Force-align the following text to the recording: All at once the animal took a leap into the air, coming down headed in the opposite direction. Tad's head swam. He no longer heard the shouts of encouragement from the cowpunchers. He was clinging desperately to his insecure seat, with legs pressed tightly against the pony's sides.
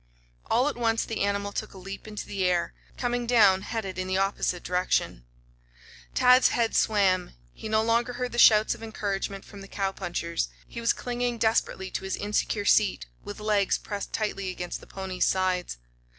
All 0.49 0.67
at 0.67 0.75
once 0.75 1.05
the 1.05 1.21
animal 1.23 1.51
took 1.51 1.75
a 1.75 1.77
leap 1.77 2.07
into 2.07 2.25
the 2.25 2.43
air, 2.43 2.73
coming 2.97 3.27
down 3.27 3.61
headed 3.61 3.99
in 3.99 4.07
the 4.07 4.17
opposite 4.17 4.63
direction. 4.63 5.25
Tad's 6.15 6.47
head 6.47 6.75
swam. 6.75 7.33
He 7.53 7.69
no 7.69 7.83
longer 7.83 8.13
heard 8.13 8.31
the 8.31 8.39
shouts 8.39 8.73
of 8.73 8.81
encouragement 8.81 9.45
from 9.45 9.61
the 9.61 9.67
cowpunchers. 9.67 10.47
He 10.67 10.81
was 10.81 10.91
clinging 10.91 11.37
desperately 11.37 11.91
to 11.91 12.03
his 12.03 12.15
insecure 12.17 12.65
seat, 12.65 13.05
with 13.23 13.39
legs 13.39 13.77
pressed 13.77 14.11
tightly 14.11 14.49
against 14.49 14.79
the 14.79 14.87
pony's 14.87 15.27
sides. 15.27 15.77